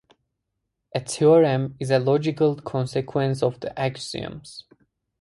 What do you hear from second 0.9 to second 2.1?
A theorem is a